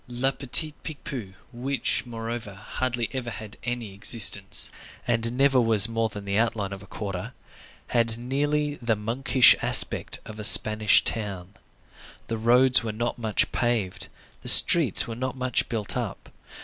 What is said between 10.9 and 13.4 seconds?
town. The roads were not